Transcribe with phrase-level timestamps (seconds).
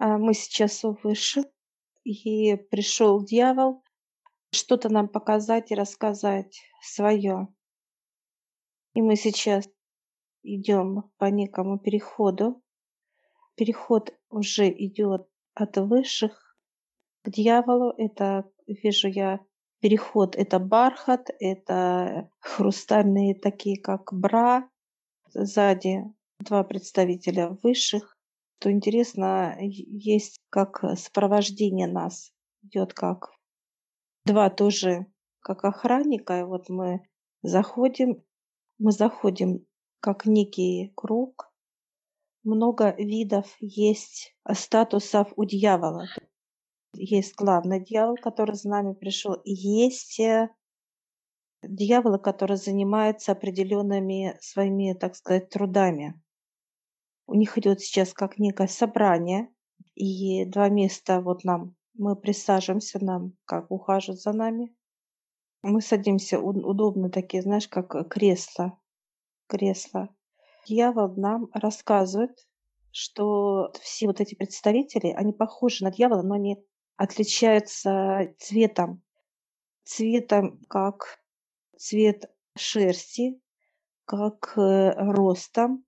[0.00, 1.44] А мы сейчас высших,
[2.04, 3.82] и пришел дьявол
[4.52, 7.48] что-то нам показать и рассказать свое.
[8.94, 9.68] И мы сейчас
[10.44, 12.62] идем по некому переходу.
[13.56, 16.56] Переход уже идет от высших
[17.22, 17.92] к дьяволу.
[17.98, 19.40] Это, вижу я,
[19.80, 24.70] переход это бархат, это хрустальные такие, как бра.
[25.34, 26.04] Сзади
[26.38, 28.17] два представителя высших.
[28.58, 32.32] То интересно, есть как сопровождение нас.
[32.62, 33.30] Идет как
[34.24, 35.06] два тоже
[35.40, 36.40] как охранника.
[36.40, 37.08] И вот мы
[37.42, 38.24] заходим,
[38.78, 39.64] мы заходим
[40.00, 41.52] как некий круг.
[42.44, 46.06] Много видов есть статусов у дьявола.
[46.94, 50.48] Есть главный дьявол, который за нами пришел, есть э,
[51.62, 56.20] дьяволы, которые занимаются определенными своими, так сказать, трудами.
[57.28, 59.50] У них идет сейчас как некое собрание,
[59.94, 64.74] и два места вот нам, мы присаживаемся, нам как ухаживают за нами.
[65.62, 68.78] Мы садимся, удобно такие, знаешь, как кресла,
[69.46, 70.08] кресла.
[70.66, 72.48] Дьявол нам рассказывает,
[72.92, 76.64] что все вот эти представители, они похожи на дьявола, но они
[76.96, 79.02] отличаются цветом.
[79.84, 81.18] Цветом как
[81.76, 83.38] цвет шерсти,
[84.06, 85.84] как э, ростом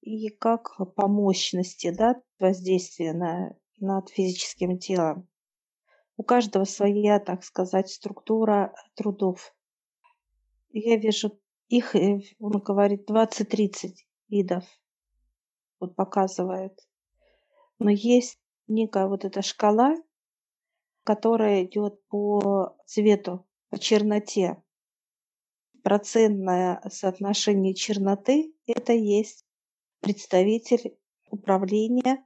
[0.00, 5.28] и как по мощности да, воздействия на, над физическим телом.
[6.16, 9.54] У каждого своя, так сказать, структура трудов.
[10.70, 11.38] Я вижу
[11.68, 13.94] их, э, он говорит, 20-30
[14.28, 14.64] видов.
[15.80, 16.78] Вот показывает.
[17.78, 19.94] Но есть некая вот эта шкала,
[21.04, 24.62] которая идет по цвету, по черноте.
[25.82, 29.46] Процентное соотношение черноты– это есть
[30.00, 30.96] представитель
[31.30, 32.24] управления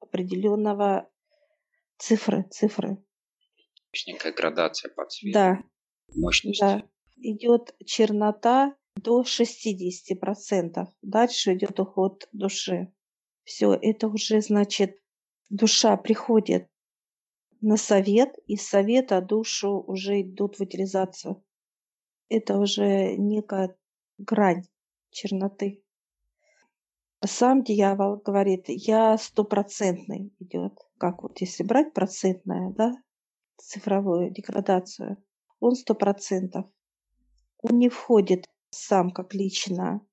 [0.00, 1.10] определенного
[1.98, 3.02] цифры, цифры.
[4.06, 5.32] Некая градация по цвету.
[5.32, 5.62] Да.
[6.14, 6.60] Мощности.
[6.60, 6.88] Да.
[7.16, 10.86] Идет чернота до 60%.
[11.02, 12.92] Дальше идет уход души.
[13.44, 14.98] Все, это уже значит,
[15.50, 16.68] душа приходит
[17.60, 21.42] на совет, из совета душу уже идут в утилизацию.
[22.28, 23.76] Это уже некая
[24.18, 24.64] грань
[25.10, 25.83] черноты.
[27.26, 30.74] Сам дьявол говорит, я стопроцентный идет.
[30.98, 32.92] Как вот если брать процентное, да,
[33.56, 35.16] цифровую деградацию,
[35.58, 36.66] он сто процентов.
[37.62, 40.06] Он не входит сам как лично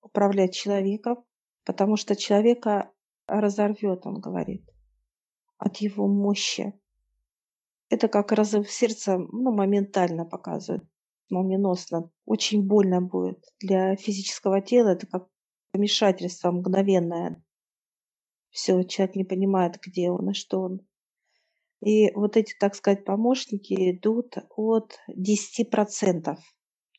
[0.00, 1.24] управлять человеком,
[1.64, 2.92] потому что человека
[3.26, 4.64] разорвет, он говорит,
[5.58, 6.78] от его мощи.
[7.88, 10.84] Это как разрыв сердца, ну, моментально показывает,
[11.30, 12.10] молниеносно.
[12.26, 13.44] Очень больно будет.
[13.58, 15.26] Для физического тела это как
[15.74, 17.42] помешательство мгновенное.
[18.50, 20.86] Все, человек не понимает, где он и что он.
[21.80, 26.38] И вот эти, так сказать, помощники идут от 10%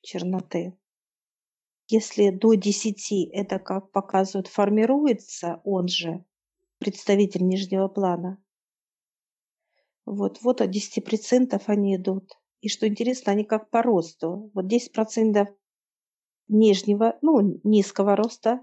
[0.02, 0.78] черноты.
[1.88, 6.26] Если до 10 это, как показывают, формируется он же,
[6.78, 8.44] представитель нижнего плана,
[10.06, 12.34] вот, вот от 10% они идут.
[12.60, 14.52] И что интересно, они как по росту.
[14.54, 15.48] Вот 10%
[16.48, 18.62] нижнего, ну, низкого роста,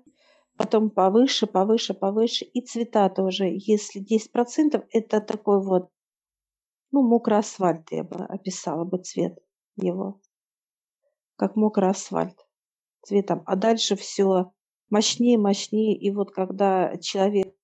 [0.57, 2.45] потом повыше, повыше, повыше.
[2.45, 3.47] И цвета тоже.
[3.51, 5.91] Если 10% это такой вот,
[6.91, 9.39] ну, мокрый асфальт, я бы описала бы цвет
[9.77, 10.21] его.
[11.37, 12.37] Как мокрый асфальт
[13.03, 13.43] цветом.
[13.47, 14.53] А дальше все
[14.91, 15.97] мощнее, мощнее.
[15.97, 17.55] И вот когда человек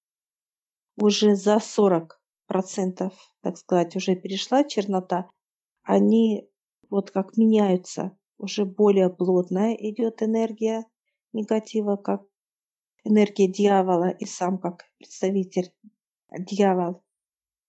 [0.96, 3.12] уже за 40 процентов,
[3.42, 5.30] так сказать, уже перешла чернота,
[5.82, 6.48] они
[6.90, 8.16] вот как меняются.
[8.38, 10.86] Уже более плотная идет энергия
[11.32, 12.22] негатива, как
[13.04, 15.72] энергия дьявола и сам как представитель
[16.38, 17.02] дьявол.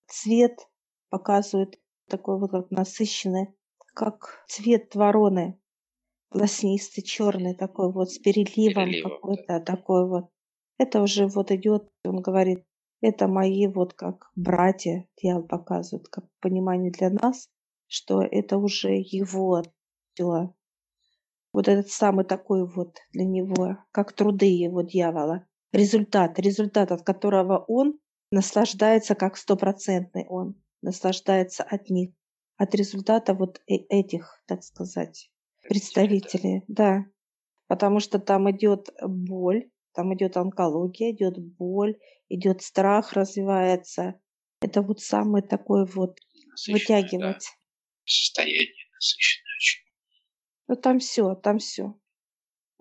[0.07, 0.69] Цвет
[1.09, 3.47] показывает такой вот как насыщенный,
[3.94, 5.59] как цвет вороны,
[6.31, 9.59] волоснистый, черный такой вот с переливом, переливом какой-то да.
[9.59, 10.30] такой вот.
[10.78, 12.63] Это уже вот идет, он говорит,
[13.01, 17.50] это мои вот как братья, дьявол показывает, как понимание для нас,
[17.88, 19.63] что это уже его
[20.16, 20.54] дела.
[21.51, 25.48] Вот этот самый такой вот для него, как труды его дьявола.
[25.72, 28.00] Результат, результат, от которого он
[28.31, 32.12] наслаждается как стопроцентный он, наслаждается от них,
[32.57, 35.31] от результата вот э, этих, так сказать,
[35.68, 37.06] представителей, да.
[37.68, 41.98] Потому что там идет боль, там идет онкология, идет боль,
[42.30, 44.19] идет страх, развивается.
[44.62, 47.44] Это вот самый такой вот насыщенное, вытягивать.
[47.44, 48.04] Да.
[48.06, 49.49] Состояние насыщенное.
[50.69, 51.95] Ну там все, там все.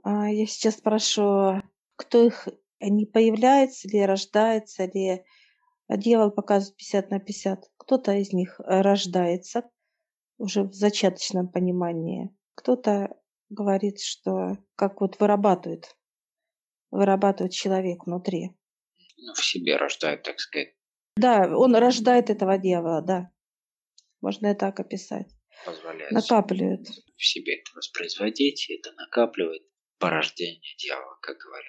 [0.02, 1.62] А, я сейчас спрошу,
[1.96, 2.46] кто их
[2.80, 5.24] не появляется ли, рождается ли,
[5.88, 7.64] дьявол показывает 50 на 50.
[7.78, 9.70] Кто-то из них э, рождается
[10.36, 12.28] уже в зачаточном понимании.
[12.56, 13.16] Кто-то
[13.48, 15.96] говорит, что как вот вырабатывает,
[16.90, 18.54] вырабатывает человек внутри.
[19.16, 20.74] Ну, в себе рождает, так сказать.
[21.16, 23.30] Да, он рождает этого дьявола, да.
[24.20, 25.26] Можно и так описать.
[25.64, 26.86] Позволяет Накапливает.
[27.18, 29.62] В себе это воспроизводить, и это накапливает
[29.98, 31.66] порождение дьявола, как говорят.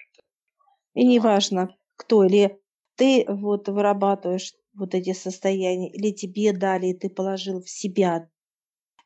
[0.94, 2.62] И неважно, кто или
[2.96, 8.30] ты вот вырабатываешь вот эти состояния, или тебе дали, и ты положил в себя.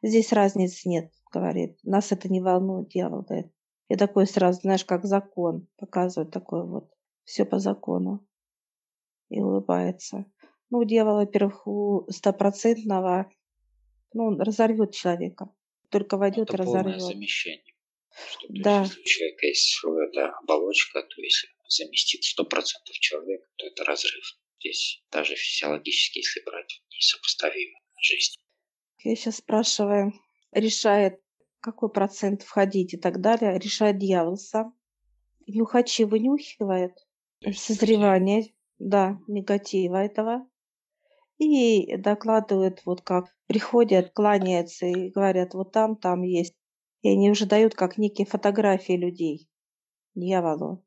[0.01, 1.78] Здесь разницы нет, говорит.
[1.84, 3.51] Нас это не волнует, дьявол говорит.
[3.89, 6.92] И такой сразу, знаешь, как закон показывает такой вот.
[7.24, 8.28] Все по закону.
[9.30, 10.25] И улыбается.
[10.69, 13.31] Ну, у дьявола, во-первых, у стопроцентного,
[14.13, 15.50] ну, он разорвет человека.
[15.94, 17.01] Только войдет это и разорвет.
[17.01, 17.63] замещение.
[18.30, 18.81] Что, то Да.
[18.81, 23.84] есть, если у человека есть своя да, оболочка, то если заместит 100% человека, то это
[23.86, 24.25] разрыв.
[24.60, 28.36] Здесь даже физиологически, если брать, несопоставимо жизнь.
[29.04, 30.13] Я сейчас спрашиваю,
[30.51, 31.19] решает,
[31.60, 34.78] какой процент входить и так далее, решает дьявол сам.
[35.48, 36.94] Нюхачи вынюхивает
[37.56, 40.48] созревание, да, негатива этого.
[41.38, 46.56] И докладывают, вот как приходят, кланяются и говорят, вот там, там есть.
[47.01, 49.50] И они уже дают как некие фотографии людей
[50.15, 50.85] дьяволу.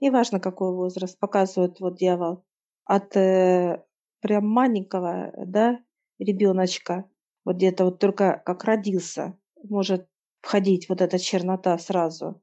[0.00, 2.44] Неважно, какой возраст, показывают вот дьявол.
[2.84, 3.84] От э,
[4.20, 5.78] прям маленького, да,
[6.18, 7.08] ребеночка,
[7.44, 10.08] вот где-то вот только как родился, может
[10.40, 12.42] входить вот эта чернота сразу.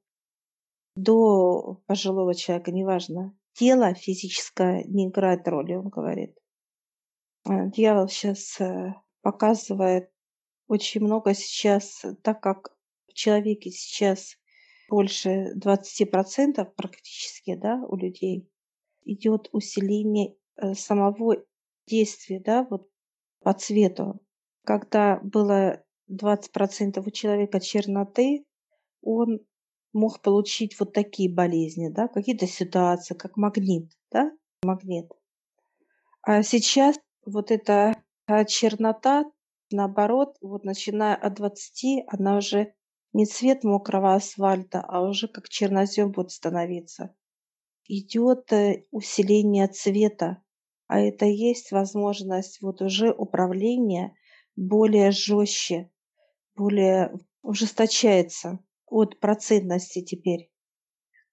[0.95, 3.37] До пожилого человека, неважно.
[3.53, 6.38] Тело физическое не играет роли, он говорит.
[7.49, 8.59] А, Дьявол сейчас
[9.21, 10.11] показывает
[10.67, 14.37] очень много сейчас, так как в человеке сейчас
[14.87, 18.47] больше 20% практически, да, у людей
[19.03, 21.37] идет усиление э, самого
[21.87, 22.87] действия, да, вот
[23.41, 24.21] по цвету.
[24.63, 28.45] Когда было 20% у человека черноты,
[29.01, 29.39] он
[29.91, 34.31] мог получить вот такие болезни, да, какие-то ситуации, как магнит, да,
[34.61, 35.11] магнит.
[36.21, 39.25] А сейчас вот эта а, чернота,
[39.71, 42.73] наоборот, вот начиная от 20, она уже
[43.13, 47.15] не цвет мокрого асфальта, а уже как чернозем будет становиться.
[47.85, 50.43] Идет э, усиление цвета,
[50.87, 54.15] а это есть возможность вот уже управления
[54.55, 55.91] более жестче,
[56.55, 57.11] более
[57.41, 60.51] ужесточается от процентности теперь.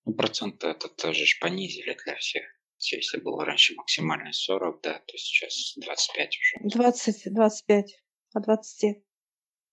[0.05, 2.45] Ну, проценты это тоже понизили для всех.
[2.93, 6.77] Если было раньше максимально 40, да, то сейчас 25 уже.
[6.77, 8.03] 20, 25,
[8.35, 9.03] от 20.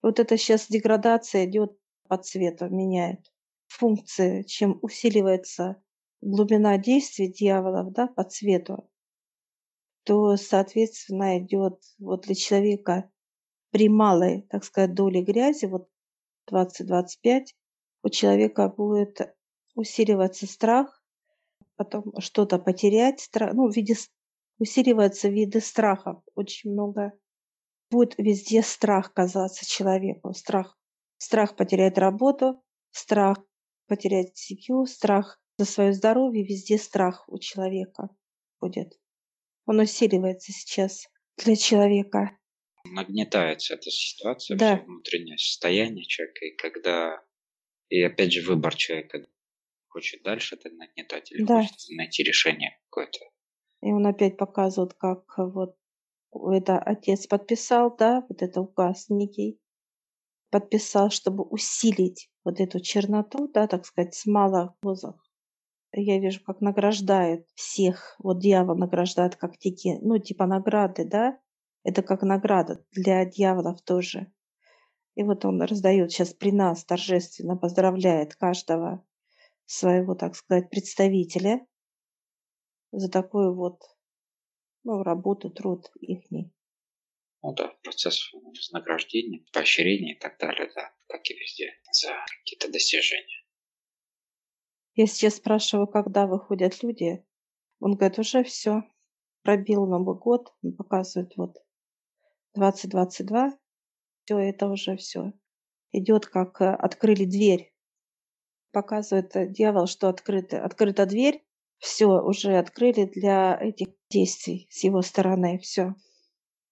[0.02, 1.78] Вот это сейчас деградация идет
[2.08, 3.20] по цвету, меняет
[3.68, 4.44] функции.
[4.44, 5.82] Чем усиливается
[6.22, 8.90] глубина действий дьяволов да, по цвету,
[10.04, 13.10] то, соответственно, идет вот для человека
[13.72, 15.90] при малой, так сказать, доле грязи, вот
[16.52, 17.46] 20-25,
[18.04, 19.36] у человека будет
[19.76, 21.03] усиливаться страх,
[21.76, 23.96] потом что-то потерять, страх, ну, в виде,
[24.60, 27.14] усиливаются виды страхов, очень много.
[27.90, 30.78] Будет везде страх казаться человеку, страх.
[31.18, 32.62] Страх потерять работу,
[32.92, 33.38] страх
[33.88, 38.10] потерять семью, страх за свое здоровье, везде страх у человека
[38.60, 39.00] будет.
[39.66, 41.08] Он усиливается сейчас
[41.38, 42.38] для человека.
[42.86, 44.78] Нагнетается эта ситуация, Да.
[44.86, 47.22] внутреннее состояние человека, и когда...
[47.90, 49.26] И опять же выбор человека.
[49.94, 51.62] Хочет дальше это нагнетать или Да.
[51.62, 53.20] хочет найти решение какое-то.
[53.82, 55.76] И он опять показывает, как вот
[56.32, 59.60] это отец подписал, да, вот это указ некий,
[60.50, 65.16] подписал, чтобы усилить вот эту черноту, да, так сказать, с малых дозах.
[65.92, 71.40] Я вижу, как награждает всех, вот дьявол награждает как такие, ну, типа награды, да,
[71.84, 74.32] это как награда для дьяволов тоже.
[75.16, 79.06] И вот он раздает сейчас при нас торжественно, поздравляет каждого
[79.74, 81.66] своего, так сказать, представителя
[82.92, 83.82] за такую вот
[84.84, 86.54] ну, работу, труд ихний.
[87.42, 93.44] Ну да, процесс вознаграждения, поощрения и так далее, да, как и везде, за какие-то достижения.
[94.96, 97.26] Я сейчас спрашиваю, когда выходят люди.
[97.80, 98.84] Он говорит, уже все.
[99.42, 100.54] Пробил Новый год.
[100.62, 101.58] Он показывает вот
[102.54, 103.58] 2022.
[104.24, 105.34] Все, это уже все.
[105.92, 107.73] Идет, как э, открыли дверь.
[108.74, 111.44] Показывает э, дьявол, что открыта, открыта дверь.
[111.78, 115.60] Все, уже открыли для этих действий с его стороны.
[115.60, 115.96] Все.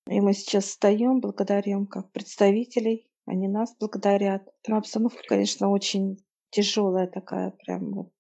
[0.09, 3.07] И мы сейчас встаем, благодарим как представителей.
[3.25, 4.49] Они нас благодарят.
[4.67, 6.17] Но обстановка, конечно, очень
[6.49, 8.11] тяжелая такая, прям вот.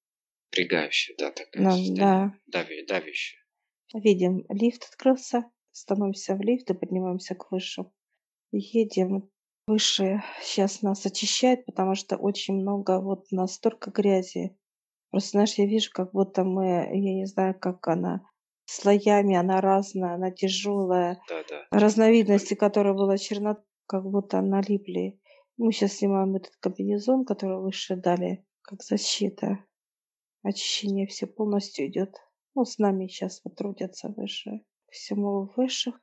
[0.51, 2.35] Напрягающая, да, такая Да, да.
[2.45, 3.41] Дави, давящая.
[3.93, 7.91] Видим, лифт открылся, становимся в лифт и поднимаемся к высшим.
[8.51, 9.30] Едем
[9.67, 10.23] выше.
[10.41, 14.57] Сейчас нас очищает, потому что очень много, вот настолько грязи.
[15.09, 18.21] Просто, знаешь, я вижу, как будто мы, я не знаю, как она,
[18.65, 21.21] слоями, она разная, она тяжелая.
[21.27, 21.67] Да, да.
[21.71, 25.19] Разновидности, которая была чернота, как будто налипли.
[25.57, 29.59] Мы сейчас снимаем этот комбинезон, который выше дали, как защита.
[30.43, 32.15] Очищение все полностью идет.
[32.55, 34.63] Ну, с нами сейчас вот трудятся выше.
[34.89, 35.93] Всему выше.